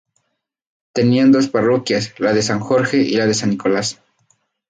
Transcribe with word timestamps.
Tenía 0.93 1.27
dos 1.27 1.47
parroquias, 1.47 2.19
la 2.19 2.33
de 2.33 2.41
San 2.41 2.59
Jorge 2.59 2.97
y 3.03 3.17
la 3.17 3.27
de 3.27 3.35
San 3.35 3.51
Nicolás. 3.51 4.01